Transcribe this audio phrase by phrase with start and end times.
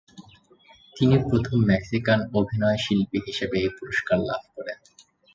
[0.95, 4.77] তিনি প্রথম মেক্সিকান অভিনয়শিল্পী হিসেবে এই পুরস্কার লাভ করেন।